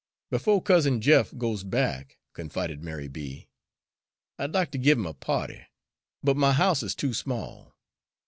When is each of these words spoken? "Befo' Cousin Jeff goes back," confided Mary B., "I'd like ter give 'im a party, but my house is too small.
"Befo' 0.31 0.61
Cousin 0.61 0.99
Jeff 0.99 1.37
goes 1.37 1.63
back," 1.63 2.17
confided 2.33 2.81
Mary 2.83 3.07
B., 3.07 3.49
"I'd 4.39 4.51
like 4.51 4.71
ter 4.71 4.79
give 4.79 4.97
'im 4.97 5.05
a 5.05 5.13
party, 5.13 5.61
but 6.23 6.35
my 6.35 6.53
house 6.53 6.81
is 6.81 6.95
too 6.95 7.13
small. 7.13 7.75